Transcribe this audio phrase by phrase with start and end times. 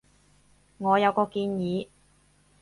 [0.79, 1.87] 我有個建議